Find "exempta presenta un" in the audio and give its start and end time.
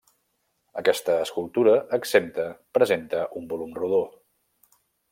1.99-3.49